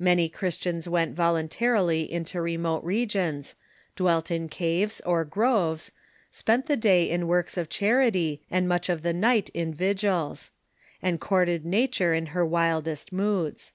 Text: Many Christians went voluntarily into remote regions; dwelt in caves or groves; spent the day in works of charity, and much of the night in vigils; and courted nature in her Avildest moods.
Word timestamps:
Many 0.00 0.28
Christians 0.28 0.88
went 0.88 1.14
voluntarily 1.14 2.12
into 2.12 2.40
remote 2.42 2.82
regions; 2.82 3.54
dwelt 3.94 4.28
in 4.28 4.48
caves 4.48 5.00
or 5.06 5.24
groves; 5.24 5.92
spent 6.32 6.66
the 6.66 6.76
day 6.76 7.08
in 7.08 7.28
works 7.28 7.56
of 7.56 7.68
charity, 7.68 8.40
and 8.50 8.68
much 8.68 8.88
of 8.88 9.02
the 9.02 9.12
night 9.12 9.50
in 9.50 9.72
vigils; 9.72 10.50
and 11.00 11.20
courted 11.20 11.64
nature 11.64 12.12
in 12.12 12.26
her 12.34 12.44
Avildest 12.44 13.12
moods. 13.12 13.72